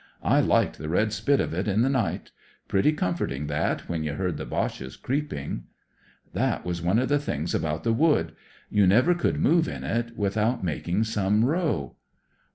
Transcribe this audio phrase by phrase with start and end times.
[0.23, 2.31] I liked the red spit of it m the night.
[2.67, 5.65] Pretty comforting that when you heard the Boches creeping.""
[6.33, 8.33] That was one of the things about the Wood;
[8.71, 11.97] you never could move in it without making some row."